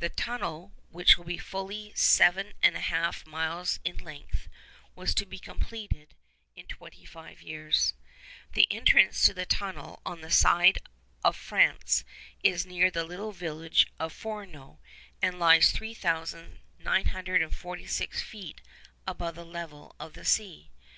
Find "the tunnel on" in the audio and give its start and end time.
9.32-10.20